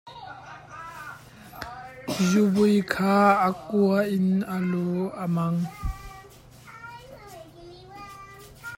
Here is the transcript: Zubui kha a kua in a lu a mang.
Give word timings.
Zubui 2.27 2.75
kha 2.93 3.15
a 3.47 3.49
kua 3.67 3.99
in 4.17 4.27
a 4.55 4.57
lu 4.71 4.87
a 5.23 5.25
mang. 5.35 5.59